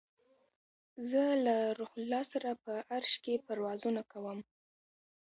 [1.09, 4.39] زه له روح الله سره په عرش کې پروازونه کوم